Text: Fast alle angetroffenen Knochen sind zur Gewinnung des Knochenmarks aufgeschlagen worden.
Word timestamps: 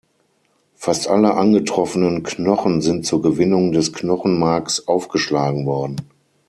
Fast 0.73 1.07
alle 1.09 1.35
angetroffenen 1.35 2.23
Knochen 2.23 2.81
sind 2.81 3.05
zur 3.05 3.21
Gewinnung 3.21 3.71
des 3.71 3.93
Knochenmarks 3.93 4.87
aufgeschlagen 4.87 5.67
worden. 5.67 5.97